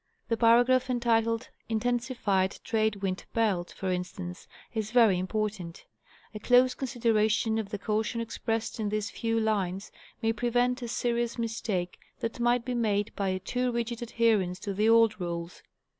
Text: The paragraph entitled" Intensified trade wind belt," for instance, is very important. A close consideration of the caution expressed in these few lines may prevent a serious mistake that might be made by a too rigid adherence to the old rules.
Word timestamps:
The 0.29 0.35
paragraph 0.37 0.89
entitled" 0.89 1.49
Intensified 1.75 2.57
trade 2.63 3.03
wind 3.03 3.23
belt," 3.35 3.71
for 3.77 3.91
instance, 3.91 4.47
is 4.73 4.89
very 4.89 5.19
important. 5.19 5.85
A 6.33 6.39
close 6.39 6.73
consideration 6.73 7.59
of 7.59 7.69
the 7.69 7.77
caution 7.77 8.19
expressed 8.19 8.79
in 8.79 8.89
these 8.89 9.11
few 9.11 9.39
lines 9.39 9.91
may 10.19 10.33
prevent 10.33 10.81
a 10.81 10.87
serious 10.87 11.37
mistake 11.37 11.99
that 12.19 12.39
might 12.39 12.65
be 12.65 12.73
made 12.73 13.11
by 13.15 13.29
a 13.29 13.37
too 13.37 13.71
rigid 13.71 14.01
adherence 14.01 14.57
to 14.61 14.73
the 14.73 14.89
old 14.89 15.19
rules. 15.21 15.61